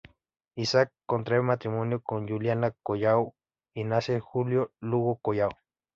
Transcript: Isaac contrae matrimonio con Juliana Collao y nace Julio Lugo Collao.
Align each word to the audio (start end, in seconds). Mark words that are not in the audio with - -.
Isaac 0.55 0.89
contrae 1.05 1.41
matrimonio 1.43 2.01
con 2.01 2.27
Juliana 2.27 2.73
Collao 2.81 3.35
y 3.75 3.83
nace 3.83 4.19
Julio 4.19 4.71
Lugo 4.79 5.19
Collao. 5.21 5.51